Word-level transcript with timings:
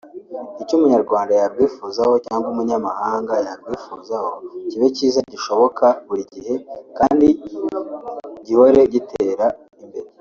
Icyo 0.61 0.73
Umunyarwanda 0.77 1.33
yarwifuzaho 1.41 2.13
cyangwa 2.25 2.47
umunyamahanga 2.53 3.33
yarwifuzaho 3.47 4.29
kibe 4.69 4.87
cyiza 4.95 5.19
gishoboka 5.31 5.85
buri 6.07 6.23
gihe 6.33 6.53
kandi 6.97 7.27
gihore 8.45 8.79
gitera 8.93 9.45
imbere 9.83 10.09